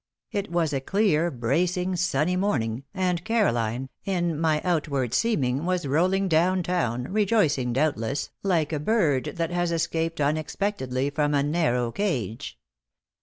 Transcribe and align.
It 0.31 0.51
was 0.51 0.73
a 0.73 0.81
clear, 0.81 1.29
bracing, 1.29 1.95
sunny 1.95 2.35
morning, 2.35 2.85
and 2.91 3.23
Caroline, 3.23 3.87
in 4.03 4.35
my 4.39 4.59
outward 4.63 5.13
seeming, 5.13 5.63
was 5.63 5.85
rolling 5.85 6.27
down 6.27 6.63
town, 6.63 7.03
rejoicing, 7.13 7.71
doubtless, 7.71 8.31
like 8.41 8.73
a 8.73 8.79
bird 8.79 9.33
that 9.35 9.51
has 9.51 9.71
escaped 9.71 10.19
unexpectedly 10.19 11.11
from 11.11 11.35
a 11.35 11.43
narrow 11.43 11.91
cage. 11.91 12.57